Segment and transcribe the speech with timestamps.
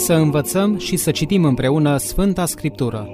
[0.00, 3.08] Să învățăm și să citim împreună Sfânta Scriptură.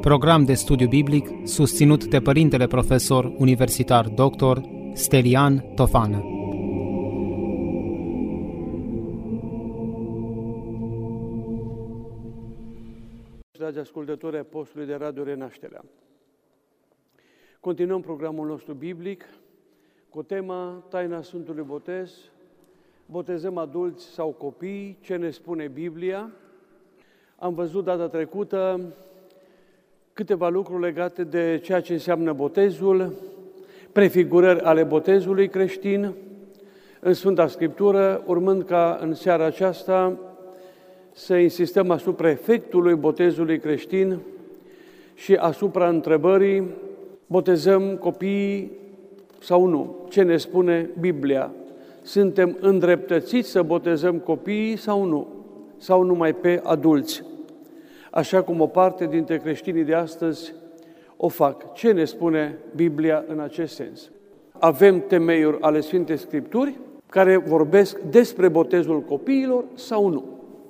[0.00, 4.58] Program de studiu biblic susținut de Părintele Profesor Universitar Dr.
[4.92, 6.24] Stelian Tofană.
[13.52, 15.84] Dragi ascultători ai postului de Radio Renașterea,
[17.60, 19.24] continuăm programul nostru biblic
[20.08, 22.29] cu tema Taina Sfântului Botez,
[23.10, 26.30] botezăm adulți sau copii, ce ne spune Biblia.
[27.38, 28.80] Am văzut data trecută
[30.12, 33.12] câteva lucruri legate de ceea ce înseamnă botezul,
[33.92, 36.14] prefigurări ale botezului creștin
[37.00, 40.18] în Sfânta Scriptură, urmând ca în seara aceasta
[41.12, 44.18] să insistăm asupra efectului botezului creștin
[45.14, 46.68] și asupra întrebării
[47.26, 48.70] botezăm copiii
[49.40, 50.06] sau nu?
[50.08, 51.52] Ce ne spune Biblia?
[52.02, 55.28] Suntem îndreptățiți să botezăm copiii sau nu?
[55.76, 57.22] Sau numai pe adulți?
[58.10, 60.54] Așa cum o parte dintre creștinii de astăzi
[61.16, 61.72] o fac.
[61.72, 64.10] Ce ne spune Biblia în acest sens?
[64.58, 70.24] Avem temeiuri ale Sfintei Scripturi care vorbesc despre botezul copiilor sau nu?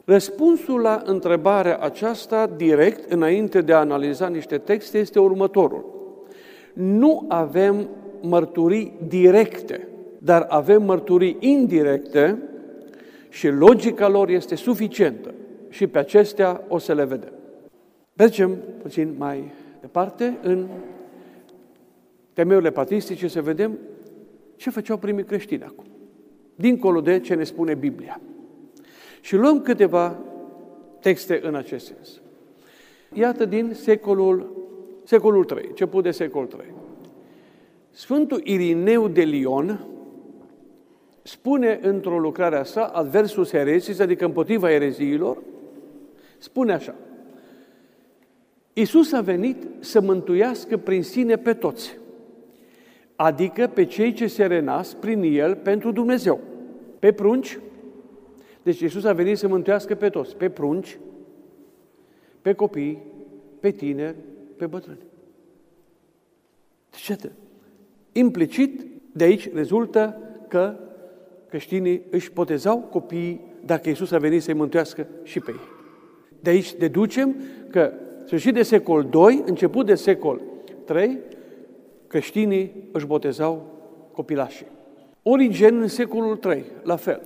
[0.04, 5.84] Răspunsul la întrebarea aceasta, direct, înainte de a analiza niște texte, este următorul.
[6.72, 7.88] Nu avem
[8.20, 9.88] mărturii directe,
[10.22, 12.42] dar avem mărturii indirecte
[13.28, 15.34] și logica lor este suficientă.
[15.68, 17.32] Și pe acestea o să le vedem.
[18.16, 20.66] Mergem puțin mai departe în
[22.32, 23.78] temeiurile patristice să vedem
[24.56, 25.84] ce făceau primii creștini acum,
[26.54, 28.20] dincolo de ce ne spune Biblia.
[29.20, 30.18] Și luăm câteva
[31.00, 32.20] texte în acest sens.
[33.12, 34.56] Iată din secolul,
[35.04, 36.64] secolul 3, început de secolul 3.
[37.90, 39.86] Sfântul Irineu de Lion
[41.22, 45.42] spune într-o lucrare a sa, adversus heresis, adică împotriva ereziilor,
[46.38, 46.94] spune așa,
[48.72, 51.98] Iisus a venit să mântuiască prin sine pe toți,
[53.16, 56.40] adică pe cei ce se renas prin El pentru Dumnezeu,
[56.98, 57.58] pe prunci,
[58.62, 60.98] deci Iisus a venit să mântuiască pe toți, pe prunci,
[62.42, 63.02] pe copii,
[63.60, 64.16] pe tineri,
[64.56, 64.98] pe bătrâni.
[66.90, 67.32] Deci, atât.
[68.12, 70.18] Implicit, de aici rezultă
[70.48, 70.76] că
[71.50, 75.60] creștinii își potezau copiii dacă Iisus a venit să-i mântuiască și pe ei.
[76.40, 77.36] De aici deducem
[77.70, 77.92] că
[78.24, 80.40] sfârșit de secol 2, început de secol
[80.84, 81.18] 3,
[82.06, 83.66] creștinii își botezau
[84.12, 84.66] copilașii.
[85.22, 87.22] Origen în secolul 3, la fel.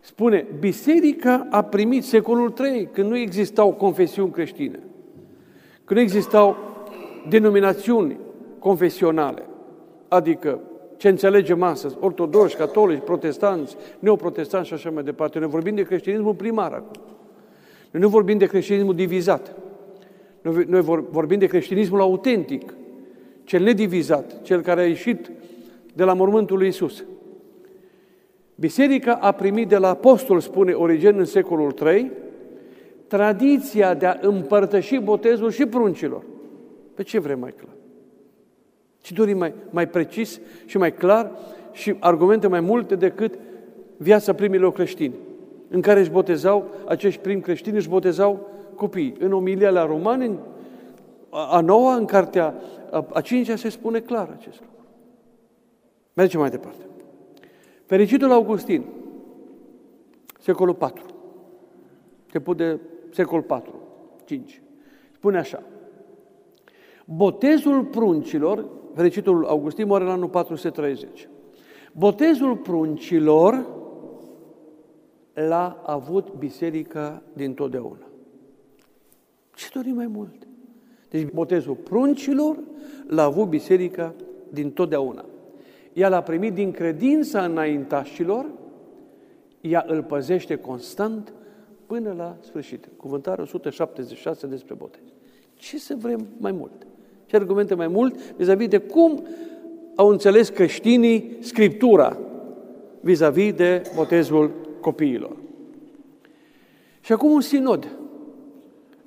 [0.00, 4.78] Spune, biserica a primit secolul 3, când nu existau confesiuni creștine,
[5.84, 6.56] când nu existau
[7.28, 8.18] denominațiuni
[8.58, 9.42] confesionale
[10.08, 10.60] adică
[10.98, 15.38] ce înțelegem astăzi, ortodoxi, catolici, protestanți, neoprotestanți și așa mai departe.
[15.38, 17.02] Noi vorbim de creștinismul primar acum.
[17.90, 19.54] Noi nu vorbim de creștinismul divizat.
[20.66, 22.74] Noi vorbim de creștinismul autentic,
[23.44, 25.30] cel nedivizat, cel care a ieșit
[25.94, 27.04] de la mormântul lui Isus.
[28.54, 32.12] Biserica a primit de la apostol, spune Origen în secolul III,
[33.06, 36.22] tradiția de a împărtăși botezul și pruncilor.
[36.94, 37.77] Pe ce vrem mai clar?
[39.08, 41.32] Ce dorim mai, mai precis și mai clar
[41.72, 43.38] și argumente mai multe decât
[43.96, 45.14] viața primilor creștini,
[45.68, 49.14] în care își botezau, acești primi creștini își botezau copiii.
[49.18, 50.38] În omilia la romani,
[51.30, 52.54] a noua, în cartea
[52.90, 54.84] a, a cincea, se spune clar acest lucru.
[56.14, 56.86] Mergem mai departe.
[57.86, 58.84] Fericitul Augustin,
[60.40, 61.04] secolul 4,
[62.24, 62.80] început de
[63.10, 63.74] secol 4,
[64.24, 64.62] 5,
[65.12, 65.62] spune așa,
[67.04, 71.28] Botezul pruncilor fericitul Augustin moare în anul 430.
[71.92, 73.66] Botezul pruncilor
[75.34, 78.06] l-a avut biserica din totdeauna.
[79.54, 80.48] Ce dorim mai mult?
[81.10, 82.58] Deci botezul pruncilor
[83.06, 84.14] l-a avut biserica
[84.52, 85.24] din totdeauna.
[85.92, 88.46] Ea l-a primit din credința înaintașilor,
[89.60, 91.32] ea îl păzește constant
[91.86, 92.88] până la sfârșit.
[92.96, 95.02] Cuvântarea 176 despre botez.
[95.54, 96.86] Ce să vrem mai mult?
[97.28, 99.26] Ce argumente mai mult vis-a-vis de cum
[99.94, 102.16] au înțeles creștinii Scriptura
[103.00, 105.36] vis-a-vis de botezul copiilor.
[107.00, 107.88] Și acum un sinod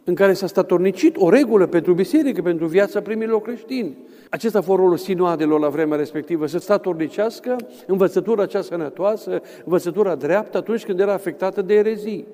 [0.03, 3.97] în care s-a statornicit o regulă pentru biserică, pentru viața primilor creștini.
[4.29, 7.55] Acesta a fost rolul sinoadelor la vremea respectivă, să statornicească
[7.87, 12.25] învățătura cea sănătoasă, învățătura dreaptă atunci când era afectată de erezii,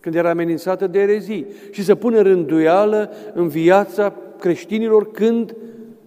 [0.00, 5.56] când era amenințată de erezii și să pună rânduială în viața creștinilor când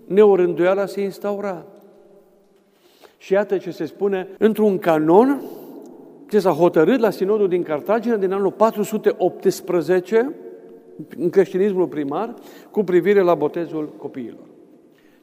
[0.06, 1.66] neorânduiala se instaura.
[3.18, 5.42] Și iată ce se spune într-un canon
[6.30, 10.34] ce s-a hotărât la Sinodul din Cartagina din anul 418
[11.18, 12.34] în creștinismul primar
[12.72, 14.46] cu privire la botezul copiilor.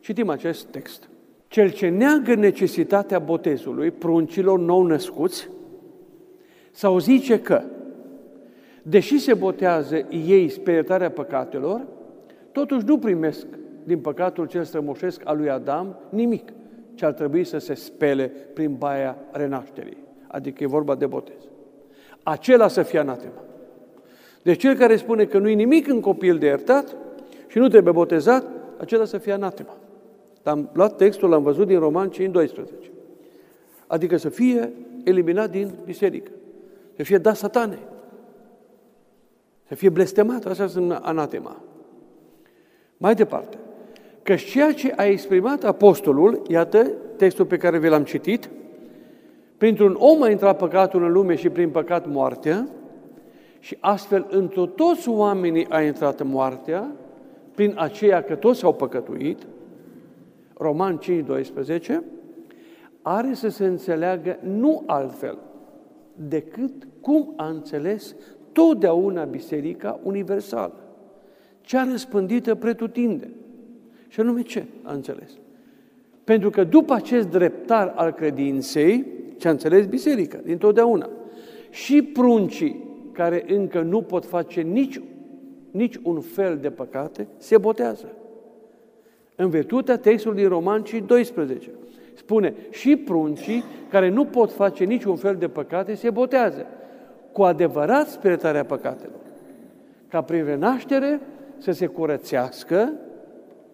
[0.00, 1.08] Citim acest text.
[1.48, 5.48] Cel ce neagă necesitatea botezului pruncilor nou născuți
[6.70, 7.62] sau zice că,
[8.82, 11.86] deși se botează ei spre iertarea păcatelor,
[12.52, 13.46] totuși nu primesc
[13.84, 16.52] din păcatul cel strămoșesc al lui Adam nimic
[16.94, 19.96] ce ar trebui să se spele prin baia renașterii.
[20.26, 21.36] Adică e vorba de botez.
[22.22, 23.42] Acela să fie anatema.
[24.42, 26.96] Deci cel care spune că nu-i nimic în copil de iertat
[27.46, 28.46] și nu trebuie botezat,
[28.78, 29.76] acela să fie anatema.
[30.42, 32.90] Am luat textul, l-am văzut din Roman 5, 12.
[33.86, 34.72] Adică să fie
[35.04, 36.30] eliminat din biserică.
[36.96, 37.78] Să fie dat satane.
[39.68, 40.44] Să fie blestemat.
[40.44, 41.56] Asta înseamnă anatema.
[42.96, 43.56] Mai departe.
[44.22, 48.50] Că ceea ce a exprimat apostolul, iată textul pe care vi l-am citit,
[49.56, 52.68] printr-un om a intrat păcatul în lume și prin păcat moartea,
[53.58, 56.90] și astfel într toți oamenii a intrat moartea,
[57.54, 59.46] prin aceea că toți au păcătuit,
[60.54, 62.04] Roman 5, 12,
[63.02, 65.38] are să se înțeleagă nu altfel
[66.14, 68.14] decât cum a înțeles
[68.58, 70.74] totdeauna Biserica Universală,
[71.60, 73.30] cea răspândită pretutinde.
[74.08, 75.30] Și anume ce a înțeles?
[76.24, 79.06] Pentru că după acest dreptar al credinței,
[79.36, 81.10] ce a înțeles Biserica, dintotdeauna,
[81.70, 85.00] și pruncii care încă nu pot face nici,
[85.70, 88.12] nici un fel de păcate, se botează.
[89.36, 91.70] În virtutea textului din Roman 12.
[92.14, 96.66] Spune, și pruncii care nu pot face niciun fel de păcate se botează.
[97.38, 99.20] Cu adevărat spre iertarea păcatelor.
[100.08, 101.20] Ca prin renaștere
[101.58, 102.92] să se curățească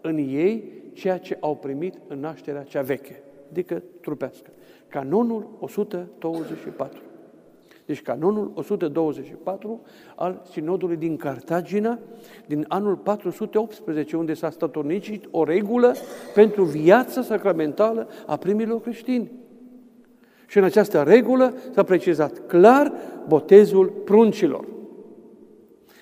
[0.01, 4.51] în ei ceea ce au primit în nașterea cea veche, adică trupească.
[4.89, 7.03] Canonul 124.
[7.87, 9.81] Deci canonul 124
[10.17, 11.99] al Sinodului din Cartagina
[12.47, 15.95] din anul 418, unde s-a statornicit o regulă
[16.35, 19.31] pentru viața sacramentală a primilor creștini.
[20.47, 22.93] Și în această regulă s-a precizat clar
[23.29, 24.65] botezul pruncilor.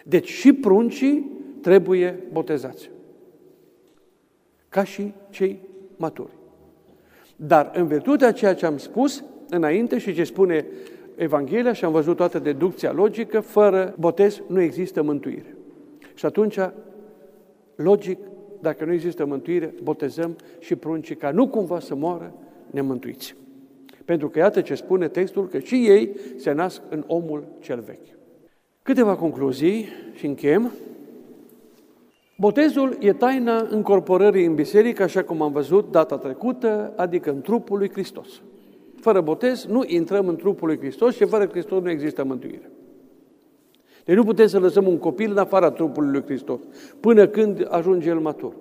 [0.04, 1.30] Deci și pruncii
[1.60, 2.90] trebuie botezați.
[4.68, 5.60] Ca și cei
[5.96, 6.32] maturi.
[7.36, 10.66] Dar în virtutea ceea ce am spus înainte și ce spune
[11.14, 15.56] Evanghelia și am văzut toată deducția logică, fără botez nu există mântuire.
[16.14, 16.58] Și atunci,
[17.74, 18.18] logic,
[18.60, 22.34] dacă nu există mântuire, botezăm și pruncii ca nu cumva să moară
[22.70, 23.34] nemântuiți.
[24.04, 28.16] Pentru că iată ce spune textul, că și ei se nasc în omul cel vechi.
[28.82, 30.72] Câteva concluzii și închem.
[32.38, 37.78] Botezul e taina încorporării în biserică, așa cum am văzut data trecută, adică în trupul
[37.78, 38.42] lui Hristos.
[39.00, 42.70] Fără botez nu intrăm în trupul lui Hristos și fără Hristos nu există mântuire.
[44.04, 46.60] Deci nu putem să lăsăm un copil în afara trupului lui Hristos,
[47.00, 48.54] până când ajunge el matur.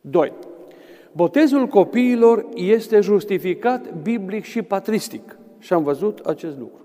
[0.00, 0.32] 2.
[1.12, 5.38] Botezul copiilor este justificat biblic și patristic.
[5.58, 6.80] Și am văzut acest lucru.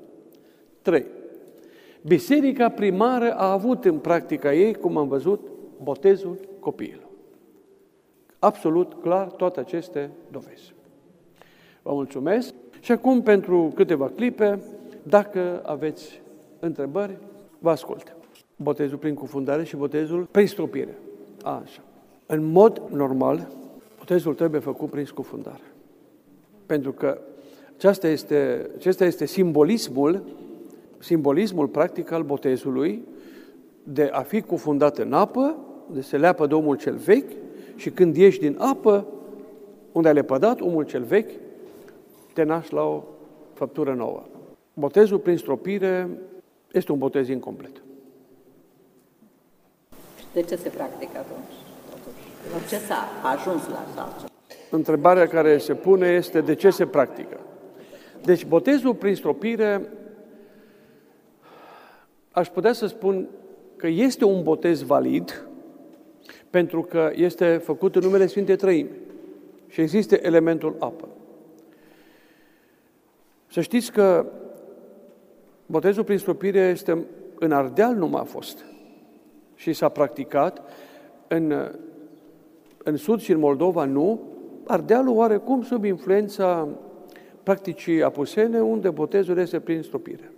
[0.82, 1.06] 3.
[2.02, 5.48] Biserica primară a avut în practica ei, cum am văzut,
[5.84, 7.08] botezul copiilor.
[8.40, 10.74] Absolut clar toate aceste dovezi.
[11.82, 14.60] Vă mulțumesc și acum pentru câteva clipe,
[15.04, 16.22] dacă aveți
[16.60, 17.18] întrebări,
[17.60, 18.16] vă ascult.
[18.56, 20.98] Botezul prin cufundare și botezul prin stropire.
[21.44, 21.82] Așa.
[22.26, 23.48] În mod normal,
[24.06, 25.64] botezul trebuie făcut prin scufundare.
[26.66, 27.22] Pentru că
[27.78, 30.24] acesta este, acesta este simbolismul,
[30.98, 33.04] simbolismul practic al botezului
[33.84, 35.58] de a fi cufundat în apă,
[35.92, 37.32] de se leapă de omul cel vechi
[37.76, 39.08] și când ieși din apă,
[39.92, 41.32] unde ai lepădat omul cel vechi,
[42.34, 43.04] te naști la o
[43.54, 44.24] făptură nouă.
[44.74, 46.10] Botezul prin stropire
[46.72, 47.82] este un botez incomplet.
[50.34, 51.65] De ce se practică atunci?
[52.54, 54.26] De ce s-a ajuns la asta?
[54.70, 57.40] Întrebarea care se pune este de ce se practică.
[58.24, 59.90] Deci botezul prin stropire,
[62.32, 63.28] aș putea să spun
[63.76, 65.48] că este un botez valid,
[66.50, 68.90] pentru că este făcut în numele Sfintei Trăimi
[69.68, 71.08] și există elementul apă.
[73.52, 74.26] Să știți că
[75.66, 77.06] botezul prin stropire este
[77.40, 78.66] în Ardeal nu a fost
[79.56, 80.62] și s-a practicat
[81.28, 81.72] în,
[82.86, 84.22] în Sud și în Moldova nu,
[84.68, 86.68] Ardealul oarecum sub influența
[87.44, 90.32] practicii apusene, unde botezul este prin stropire.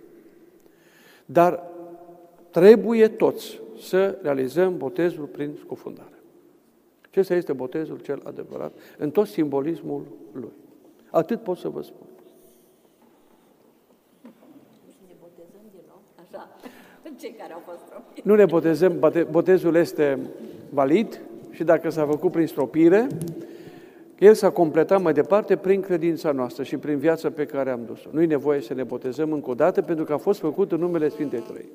[1.24, 1.62] Dar
[2.50, 6.18] trebuie toți să realizăm botezul prin scufundare.
[7.10, 10.02] Acesta este botezul cel adevărat, în tot simbolismul
[10.32, 10.52] lui.
[11.10, 12.06] Atât pot să vă spun.
[16.14, 16.48] Așa,
[17.18, 18.26] cei care au fost stropiți.
[18.26, 20.18] Nu ne botezăm, bote- botezul este
[20.70, 21.20] valid
[21.58, 23.06] și dacă s-a făcut prin stropire,
[24.18, 28.08] el s-a completat mai departe prin credința noastră și prin viața pe care am dus-o.
[28.12, 30.78] Nu e nevoie să ne botezăm încă o dată pentru că a fost făcut în
[30.78, 31.68] numele Sfintei Trăi.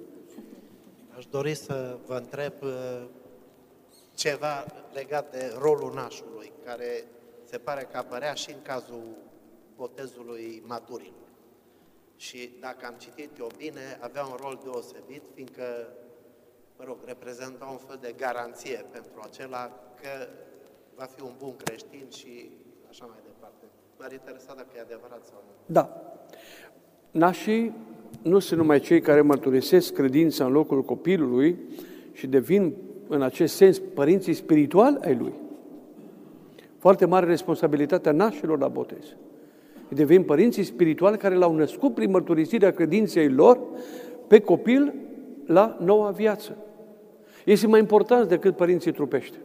[1.17, 3.03] Aș dori să vă întreb uh,
[4.15, 7.03] ceva legat de rolul nașului, care
[7.43, 9.03] se pare că apărea și în cazul
[9.75, 11.27] botezului maturilor.
[12.17, 15.63] Și dacă am citit eu bine, avea un rol deosebit, fiindcă,
[16.77, 19.63] mă rog, reprezenta un fel de garanție pentru acela
[20.01, 20.27] că
[20.95, 22.49] va fi un bun creștin și
[22.89, 23.65] așa mai departe.
[23.99, 25.51] M-ar interesa dacă e adevărat sau nu.
[25.65, 25.83] Da.
[27.11, 27.73] Nașii
[28.21, 31.57] nu sunt numai cei care mărturisesc credința în locul copilului
[32.11, 32.73] și devin,
[33.07, 35.33] în acest sens, părinții spirituali ai lui.
[36.77, 39.15] Foarte mare responsabilitatea nașilor la botez.
[39.89, 43.59] Devin părinții spirituali care l-au născut prin mărturisirea credinței lor
[44.27, 44.93] pe copil
[45.45, 46.57] la noua viață.
[47.45, 49.37] Ei sunt mai importanți decât părinții trupești.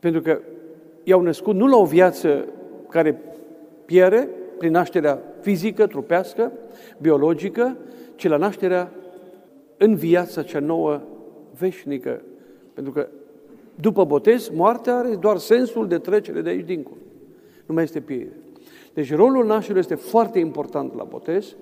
[0.00, 0.40] Pentru că
[1.02, 2.44] i-au născut nu la o viață
[2.88, 3.20] care
[3.84, 4.28] pierde
[4.58, 6.52] prin nașterea fizică, trupească,
[6.98, 7.76] biologică,
[8.14, 8.92] ci la nașterea
[9.76, 11.00] în viața cea nouă
[11.58, 12.22] veșnică.
[12.72, 13.08] Pentru că
[13.74, 16.96] după botez, moartea are doar sensul de trecere de aici dincolo.
[17.66, 18.40] Nu mai este pierdere.
[18.94, 21.56] Deci rolul nașului este foarte important la botez,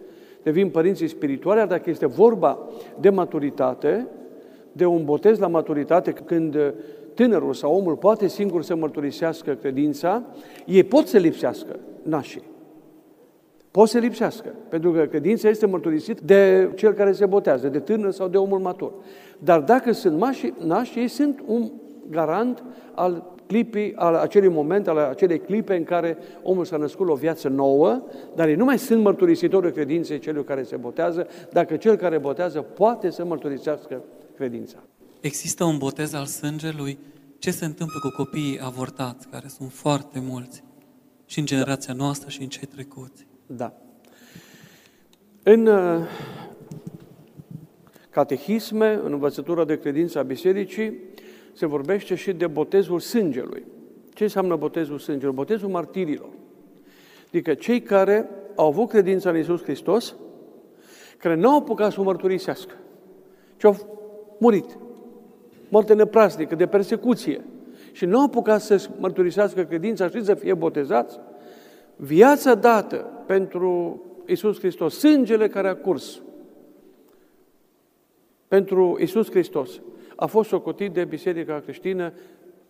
[0.44, 2.58] devin părinții spirituali, dar dacă este vorba
[3.00, 4.06] de maturitate,
[4.72, 6.74] de un botez la maturitate, când
[7.14, 10.22] tânărul sau omul poate singur să mărturisească credința,
[10.66, 12.52] ei pot să lipsească nașii.
[13.70, 18.10] Pot să lipsească, pentru că credința este mărturisit de cel care se botează, de tânăr
[18.10, 18.92] sau de omul matur.
[19.38, 21.70] Dar dacă sunt mași, nași, ei sunt un
[22.10, 22.62] garant
[22.94, 27.48] al clipii, al acelui moment, al acelei clipe în care omul s-a născut o viață
[27.48, 28.02] nouă,
[28.34, 32.18] dar ei nu mai sunt mărturisitori de credinței celui care se botează, dacă cel care
[32.18, 34.02] botează poate să mărturisească
[34.36, 34.78] credința.
[35.20, 36.98] Există un botez al sângelui?
[37.38, 40.62] Ce se întâmplă cu copiii avortați, care sunt foarte mulți,
[41.26, 43.26] și în generația noastră și în cei trecuți?
[43.46, 43.72] Da.
[45.42, 46.00] În uh,
[48.10, 50.98] catehisme, în învățătura de credință a Bisericii,
[51.54, 53.64] se vorbește și de botezul sângelui.
[54.12, 55.34] Ce înseamnă botezul sângelui?
[55.34, 56.30] Botezul martirilor.
[57.26, 60.14] Adică cei care au avut credința în Iisus Hristos,
[61.18, 62.74] care nu au apucat să o mărturisească,
[63.56, 63.76] ci au
[64.38, 64.78] murit.
[65.68, 67.44] Moarte neprasnică, de persecuție.
[67.92, 71.18] Și nu au apucat să mărturisească credința și să fie botezați,
[71.96, 72.96] viața dată
[73.26, 76.22] pentru Isus Hristos, sângele care a curs
[78.48, 79.80] pentru Isus Hristos,
[80.16, 82.12] a fost socotit de Biserica creștină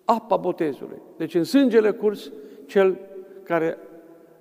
[0.05, 0.99] apa botezului.
[1.17, 2.33] Deci în sângele curs,
[2.67, 2.99] cel
[3.43, 3.79] care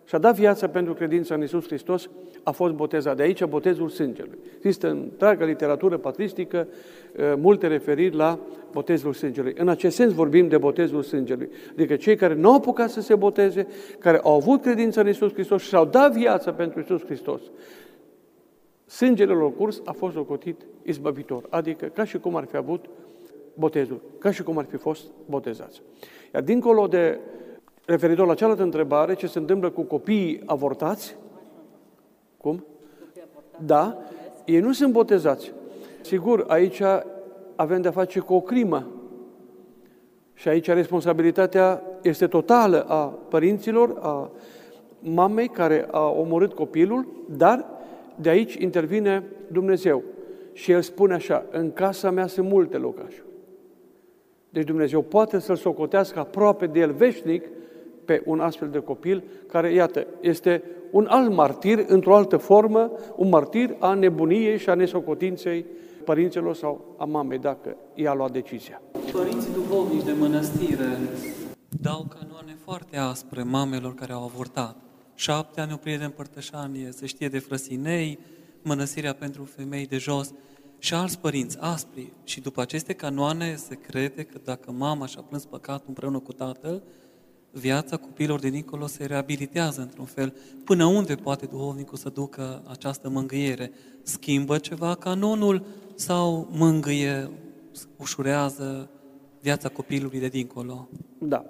[0.05, 2.10] și-a dat viața pentru credința în Isus Hristos
[2.43, 3.15] a fost botezat.
[3.15, 4.38] De aici botezul sângelui.
[4.55, 8.39] Există în întreaga literatură patristică uh, multe referiri la
[8.72, 9.53] botezul sângelui.
[9.57, 11.50] În acest sens vorbim de botezul sângelui.
[11.72, 13.67] Adică cei care nu au apucat să se boteze,
[14.00, 17.41] care au avut credința în Isus Hristos și și-au dat viața pentru Isus Hristos,
[18.86, 21.45] sângele lor curs a fost ocotit izbăvitor.
[21.49, 22.85] Adică ca și cum ar fi avut
[23.53, 25.81] botezul, ca și cum ar fi fost botezați.
[26.33, 27.19] Iar dincolo de
[27.85, 31.15] referitor la cealaltă întrebare, ce se întâmplă cu copiii avortați,
[32.37, 32.65] cum?
[33.65, 33.97] Da,
[34.45, 35.51] ei nu sunt botezați.
[36.01, 36.81] Sigur, aici
[37.55, 38.87] avem de-a face cu o crimă.
[40.33, 44.31] Și aici responsabilitatea este totală a părinților, a
[44.99, 47.65] mamei care a omorât copilul, dar
[48.15, 50.03] de aici intervine Dumnezeu.
[50.53, 53.25] Și El spune așa, în casa mea sunt multe locașuri.
[54.50, 57.45] Deci Dumnezeu poate să-l socotească aproape de el veșnic
[58.05, 63.29] pe un astfel de copil care, iată, este un alt martir, într-o altă formă, un
[63.29, 65.65] martir a nebuniei și a nesocotinței
[66.03, 68.81] părinților sau a mamei, dacă i-a luat decizia.
[69.12, 70.98] Părinții duhovnici de mănăstire
[71.81, 74.75] dau canoane foarte aspre mamelor care au avortat.
[75.15, 78.19] Șapte ani oprire de împărtășanie, se știe de frăsinei,
[78.63, 80.32] mănăstirea pentru femei de jos
[80.79, 82.13] și alți părinți aspri.
[82.24, 86.84] Și după aceste canoane se crede că dacă mama și-a plâns păcatul împreună cu tatăl,
[87.51, 90.34] viața copilor de dincolo se reabilitează într-un fel.
[90.63, 93.72] Până unde poate duhovnicul să ducă această mângâiere?
[94.01, 95.65] Schimbă ceva canonul
[95.96, 97.29] sau mângâie,
[97.98, 98.89] ușurează
[99.41, 100.88] viața copilului de dincolo?
[101.17, 101.46] Da.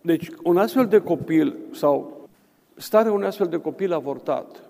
[0.00, 2.28] Deci, un astfel de copil sau
[2.76, 4.62] starea unui astfel de copil avortat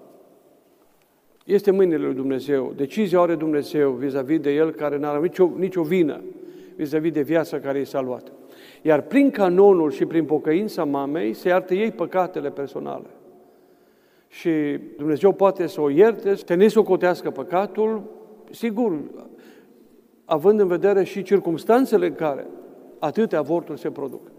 [1.44, 2.72] este mâinile lui Dumnezeu.
[2.76, 6.20] Decizia are Dumnezeu vis-a-vis de el care n-are nicio, nicio vină.
[6.76, 8.32] vis-a-vis de viața care i s-a luat.
[8.82, 13.06] Iar prin canonul și prin pocăința mamei se iartă ei păcatele personale.
[14.28, 14.50] Și
[14.96, 18.02] Dumnezeu poate să o ierte, să ne socotească păcatul,
[18.50, 18.98] sigur,
[20.24, 22.46] având în vedere și circumstanțele în care
[22.98, 24.30] atâtea avorturi se produc.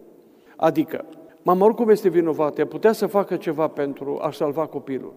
[0.55, 1.05] Adică,
[1.45, 5.13] mama oricum este vinovată, putea să facă ceva pentru a salva copilul.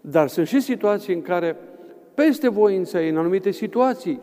[0.00, 1.56] Dar sunt și situații în care,
[2.14, 4.20] peste voința ei, în anumite situații,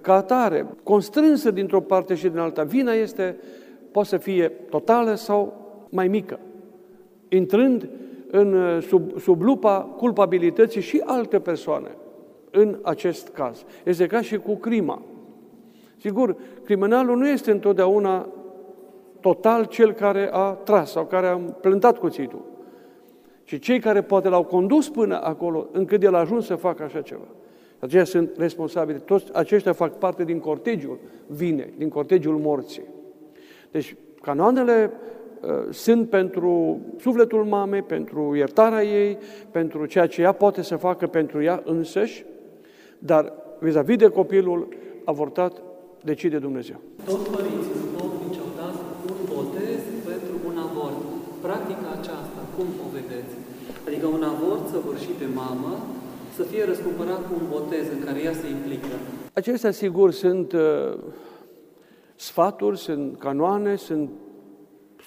[0.00, 3.36] ca atare, constrânsă dintr-o parte și din alta, vina este,
[3.92, 5.54] poate să fie totală sau
[5.90, 6.38] mai mică,
[7.28, 7.88] intrând
[8.30, 11.90] în, sub, sub lupa culpabilității și alte persoane
[12.50, 13.64] în acest caz.
[13.84, 15.02] Este ca și cu crima.
[15.96, 18.28] Sigur, criminalul nu este întotdeauna
[19.20, 22.44] total cel care a tras sau care a plântat cuțitul,
[23.44, 27.00] ci cei care poate l-au condus până acolo, încât el a ajuns să facă așa
[27.00, 27.26] ceva.
[27.78, 29.00] Aceia sunt responsabili.
[29.04, 32.82] Toți aceștia fac parte din cortegiul vine, din cortegiul morții.
[33.70, 34.90] Deci, canoanele
[35.40, 39.18] uh, sunt pentru sufletul mamei, pentru iertarea ei,
[39.50, 42.24] pentru ceea ce ea poate să facă pentru ea însăși,
[42.98, 44.68] dar vis-a-vis de copilul
[45.04, 45.62] avortat,
[46.02, 46.76] decide Dumnezeu.
[47.04, 48.74] Tot părinții duhovnici au dat
[49.10, 49.80] un botez
[50.10, 50.98] pentru un avort.
[51.40, 53.34] Practica aceasta, cum o vedeți?
[54.06, 55.86] Adică un avort săvârșit de mamă
[56.34, 58.86] să fie răscumpărat cu un botez în care ea se implică.
[59.32, 60.98] Acestea, sigur, sunt uh,
[62.14, 64.10] sfaturi, sunt canoane, sunt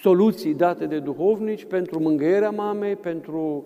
[0.01, 3.63] soluții date de duhovnici pentru mângâierea mamei, pentru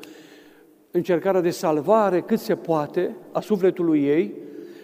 [0.91, 4.33] încercarea de salvare cât se poate a sufletului ei,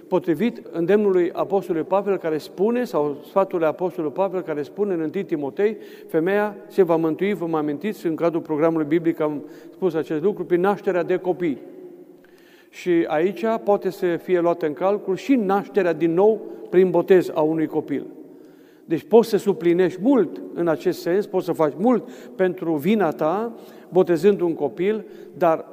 [0.09, 5.77] potrivit îndemnului Apostolului Pavel care spune, sau sfatului Apostolului Pavel care spune în 1 Timotei,
[6.07, 10.45] femeia se va mântui, vă mă amintiți, în cadrul programului biblic am spus acest lucru,
[10.45, 11.61] prin nașterea de copii.
[12.69, 17.41] Și aici poate să fie luată în calcul și nașterea din nou prin botez a
[17.41, 18.05] unui copil.
[18.85, 23.53] Deci poți să suplinești mult în acest sens, poți să faci mult pentru vina ta,
[23.89, 25.05] botezând un copil,
[25.37, 25.65] dar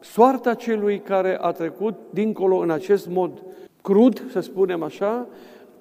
[0.00, 3.42] soarta celui care a trecut dincolo în acest mod
[3.82, 5.26] crud, să spunem așa,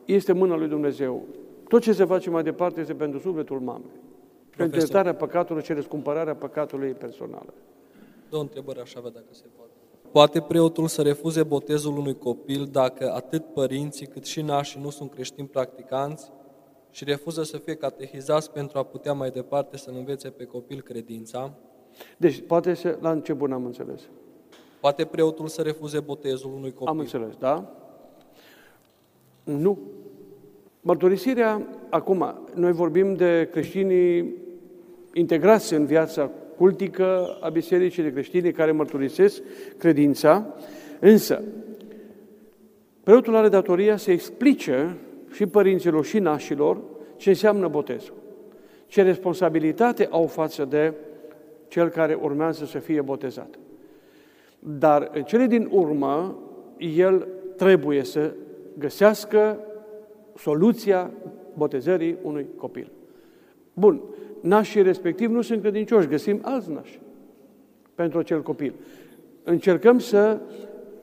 [0.06, 1.24] este mâna lui Dumnezeu.
[1.68, 4.00] Tot ce se face mai departe este pentru sufletul mamei.
[4.58, 7.54] Pentru iertarea păcatului și răscumpărarea păcatului personal.
[8.30, 9.72] Două întrebări aș avea dacă se poate.
[10.12, 15.12] Poate preotul să refuze botezul unui copil dacă atât părinții cât și nașii nu sunt
[15.12, 16.32] creștini practicanți
[16.90, 21.54] și refuză să fie catehizați pentru a putea mai departe să învețe pe copil credința?
[22.18, 24.02] Deci, poate să, la început n-am înțeles.
[24.80, 26.88] Poate preotul să refuze botezul unui copil?
[26.88, 27.72] Am înțeles, da?
[29.44, 29.80] Nu.
[30.82, 34.36] Mărturisirea, acum, noi vorbim de creștinii
[35.14, 39.42] integrați în viața cultică a bisericii de creștini care mărturisesc
[39.78, 40.46] credința,
[41.00, 41.44] însă
[43.04, 44.98] preotul are datoria să explice
[45.32, 46.82] și părinților și nașilor
[47.18, 48.14] ce înseamnă botezul,
[48.88, 50.94] ce responsabilitate au față de
[51.68, 53.60] cel care urmează să fie botezat.
[54.60, 56.40] Dar în cele din urmă,
[56.78, 57.28] el
[57.58, 58.34] trebuie să
[58.78, 59.60] găsească
[60.38, 61.12] soluția
[61.54, 62.92] botezării unui copil.
[63.74, 64.02] Bun,
[64.42, 67.00] nașii respectiv nu sunt credincioși, găsim alți nași
[67.96, 68.74] pentru acel copil.
[69.44, 70.40] Încercăm să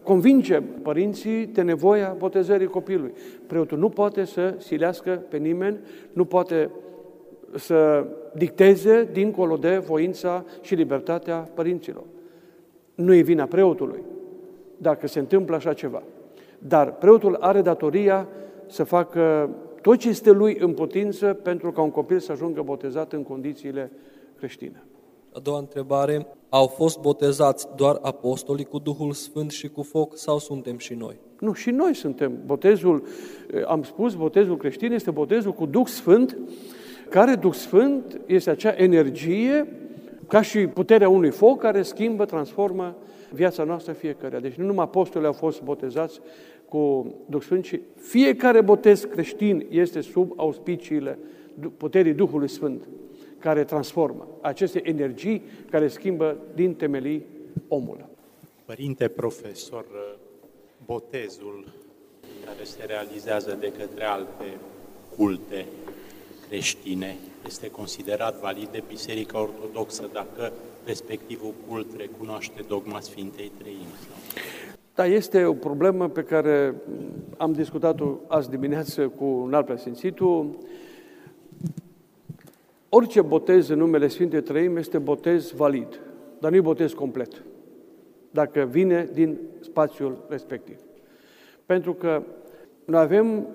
[0.03, 3.13] convingem părinții de nevoia botezării copilului.
[3.47, 5.79] Preotul nu poate să silească pe nimeni,
[6.13, 6.71] nu poate
[7.55, 12.05] să dicteze dincolo de voința și libertatea părinților.
[12.95, 14.03] Nu e vina preotului
[14.77, 16.03] dacă se întâmplă așa ceva.
[16.59, 18.29] Dar preotul are datoria
[18.67, 19.51] să facă
[19.83, 23.93] tot ce este lui în putință pentru ca un copil să ajungă botezat în condițiile
[24.37, 24.83] creștine.
[25.33, 30.39] A doua întrebare, au fost botezați doar apostolii cu Duhul Sfânt și cu foc sau
[30.39, 31.17] suntem și noi?
[31.41, 32.39] Nu, și noi suntem.
[32.47, 33.03] Botezul,
[33.67, 36.39] am spus, botezul creștin este botezul cu Duh Sfânt,
[37.09, 39.69] care Duh Sfânt este acea energie
[40.29, 42.97] ca și puterea unui foc care schimbă, transformă
[43.33, 44.39] viața noastră fiecare.
[44.39, 46.21] Deci nu numai apostolii au fost botezați
[46.69, 51.19] cu Duh Sfânt, ci fiecare botez creștin este sub auspiciile
[51.77, 52.89] puterii Duhului Sfânt,
[53.39, 57.27] care transformă aceste energii care schimbă din temelii
[57.69, 58.09] omul.
[58.65, 59.85] Părinte profesor,
[60.87, 61.65] botezul
[62.45, 64.45] care se realizează de către alte
[65.17, 65.67] culte
[66.49, 70.53] creștine este considerat valid de Biserica Ortodoxă dacă
[70.85, 73.95] respectivul cult recunoaște dogma Sfintei Treimi.
[74.95, 76.75] Da, este o problemă pe care
[77.37, 80.59] am discutat-o azi dimineață cu un alt preasfințitul.
[82.89, 86.01] Orice botez în numele Sfintei Treimi este botez valid,
[86.39, 87.43] dar nu e botez complet,
[88.31, 90.79] dacă vine din spațiul respectiv.
[91.67, 92.23] Pentru că
[92.85, 93.47] noi avem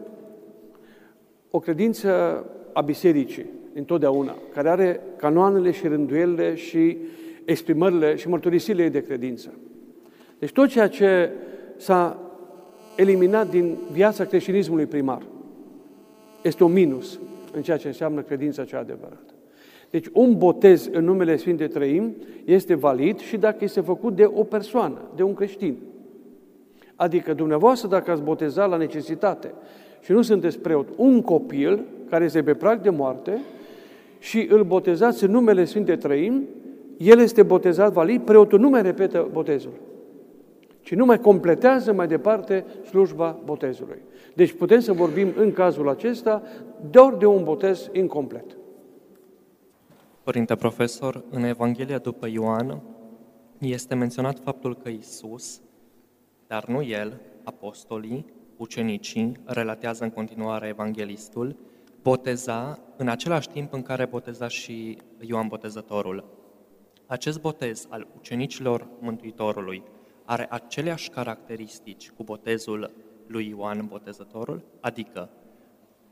[1.50, 6.98] o credință a bisericii, întotdeauna, care are canoanele și rânduielile și
[7.46, 9.54] exprimările și mărturisirile ei de credință.
[10.40, 11.32] Deci tot ceea ce
[11.78, 12.20] s-a
[12.96, 15.22] eliminat din viața creștinismului primar
[16.42, 17.20] este un minus
[17.54, 19.34] în ceea ce înseamnă credința cea adevărată.
[19.90, 24.44] Deci un botez în numele Sfinte Trăim este valid și dacă este făcut de o
[24.44, 25.78] persoană, de un creștin.
[26.96, 29.54] Adică dumneavoastră, dacă ați botezat la necesitate
[30.04, 33.42] și nu sunteți preot, un copil care este pe prag de moarte
[34.20, 36.48] și îl botezați în numele Sfinte Trăim,
[36.98, 39.74] el este botezat valid, preotul nu mai repetă botezul,
[40.82, 44.02] ci nu mai completează mai departe slujba botezului.
[44.36, 46.44] Deci putem să vorbim în cazul acesta
[46.90, 48.46] doar de un botez incomplet.
[50.24, 52.82] Părinte profesor, în Evanghelia după Ioan
[53.60, 55.62] este menționat faptul că Isus,
[56.48, 58.26] dar nu el, apostolii,
[58.58, 61.56] ucenicii, relatează în continuare evanghelistul,
[62.02, 66.24] boteza în același timp în care boteza și Ioan Botezătorul.
[67.06, 69.84] Acest botez al ucenicilor Mântuitorului
[70.26, 72.92] are aceleași caracteristici cu botezul
[73.28, 75.30] lui Ioan Botezătorul, adică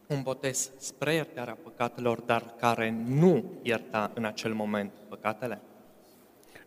[0.10, 5.62] un botez spre iertarea păcatelor, dar care nu ierta în acel moment păcatele?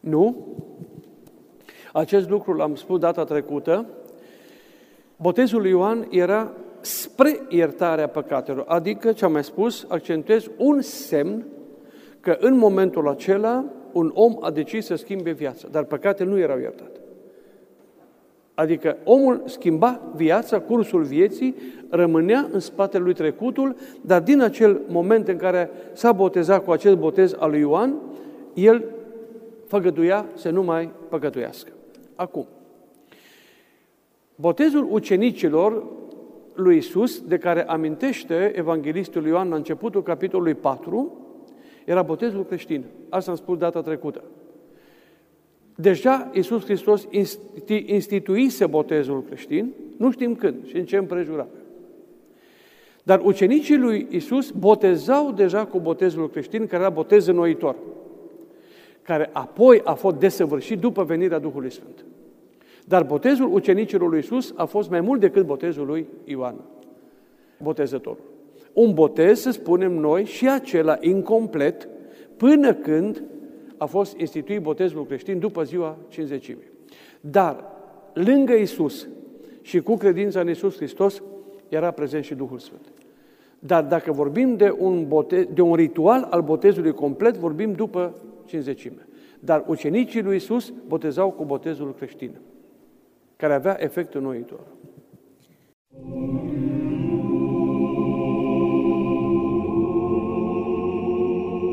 [0.00, 0.36] Nu.
[1.92, 3.86] Acest lucru l-am spus data trecută.
[5.16, 11.44] Botezul lui Ioan era spre iertarea păcatelor, adică, ce am mai spus, accentuez un semn
[12.20, 16.58] că în momentul acela un om a decis să schimbe viața, dar păcatele nu erau
[16.58, 16.98] iertate.
[18.54, 21.54] Adică omul schimba viața, cursul vieții,
[21.88, 26.96] rămânea în spatele lui trecutul, dar din acel moment în care s-a botezat cu acest
[26.96, 27.94] botez al lui Ioan,
[28.54, 28.84] el
[29.66, 31.70] făgăduia să nu mai păcătuiască.
[32.14, 32.46] Acum,
[34.34, 35.84] botezul ucenicilor
[36.54, 41.18] lui Isus, de care amintește Evanghelistul Ioan la începutul capitolului 4,
[41.84, 42.84] era botezul creștin.
[43.08, 44.24] Asta am spus data trecută.
[45.76, 47.08] Deja Iisus Hristos
[47.86, 51.48] instituise botezul creștin, nu știm când și în ce împrejurare.
[53.02, 57.76] Dar ucenicii lui Iisus botezau deja cu botezul creștin, care era botez înnoitor,
[59.02, 62.04] care apoi a fost desăvârșit după venirea Duhului Sfânt.
[62.84, 66.54] Dar botezul ucenicilor lui Iisus a fost mai mult decât botezul lui Ioan,
[67.62, 68.32] botezătorul.
[68.72, 71.88] Un botez, să spunem noi, și acela incomplet,
[72.36, 73.22] până când
[73.76, 76.70] a fost instituit botezul creștin după ziua cinzecimii.
[77.20, 77.64] Dar,
[78.12, 79.08] lângă Isus
[79.62, 81.22] și cu credința în Isus Hristos,
[81.68, 82.92] era prezent și Duhul Sfânt.
[83.58, 89.06] Dar dacă vorbim de un, bote, de un ritual al botezului complet, vorbim după cinzecime.
[89.40, 92.30] Dar ucenicii lui Isus botezau cu botezul creștin,
[93.36, 94.60] care avea efect înnoitor.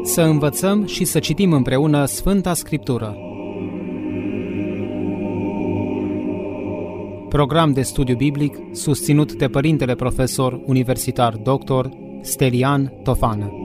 [0.03, 3.17] Să învățăm și să citim împreună Sfânta Scriptură.
[7.29, 11.85] Program de studiu biblic susținut de Părintele Profesor Universitar Dr.
[12.21, 13.60] Stelian Tofană.